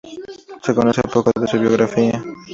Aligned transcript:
Se 0.63 0.73
conoce 0.73 1.03
poco 1.03 1.29
de 1.39 1.45
su 1.47 1.59
biografía. 1.59 2.19